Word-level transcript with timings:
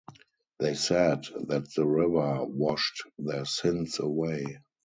They 0.57 0.73
said 0.73 1.25
that 1.45 1.71
the 1.75 1.85
river 1.85 2.43
washed 2.45 3.03
their 3.19 3.45
sins 3.45 3.99
away. 3.99 4.57